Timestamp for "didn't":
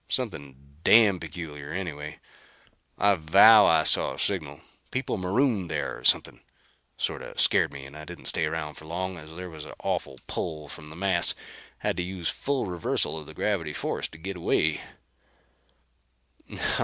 8.03-8.25